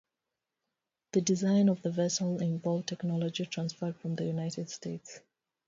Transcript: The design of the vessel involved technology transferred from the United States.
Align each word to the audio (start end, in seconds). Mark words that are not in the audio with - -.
The 1.11 1.21
design 1.21 1.69
of 1.69 1.83
the 1.83 1.91
vessel 1.91 2.39
involved 2.41 2.87
technology 2.87 3.45
transferred 3.45 3.97
from 3.97 4.15
the 4.15 4.25
United 4.25 4.71
States. 4.71 5.19